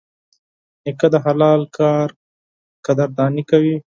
نیکه 0.83 1.07
د 1.13 1.15
حلال 1.25 1.61
کار 1.77 2.07
قدرداني 2.85 3.43
کوي. 3.49 3.75